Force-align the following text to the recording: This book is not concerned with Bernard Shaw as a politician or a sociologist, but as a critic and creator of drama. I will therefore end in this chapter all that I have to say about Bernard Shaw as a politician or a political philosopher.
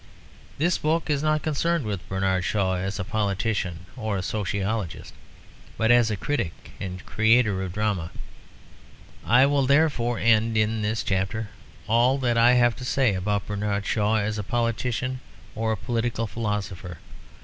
This 0.57 0.79
book 0.79 1.11
is 1.11 1.21
not 1.21 1.43
concerned 1.43 1.85
with 1.85 2.09
Bernard 2.09 2.43
Shaw 2.43 2.73
as 2.75 2.97
a 2.97 3.03
politician 3.03 3.85
or 3.95 4.17
a 4.17 4.23
sociologist, 4.23 5.13
but 5.77 5.91
as 5.91 6.09
a 6.09 6.17
critic 6.17 6.71
and 6.79 7.05
creator 7.05 7.61
of 7.61 7.73
drama. 7.73 8.09
I 9.23 9.45
will 9.45 9.67
therefore 9.67 10.17
end 10.17 10.57
in 10.57 10.81
this 10.81 11.03
chapter 11.03 11.49
all 11.87 12.17
that 12.17 12.35
I 12.35 12.53
have 12.53 12.75
to 12.77 12.83
say 12.83 13.13
about 13.13 13.45
Bernard 13.45 13.85
Shaw 13.85 14.15
as 14.15 14.39
a 14.39 14.43
politician 14.43 15.19
or 15.53 15.71
a 15.71 15.77
political 15.77 16.25
philosopher. 16.25 16.97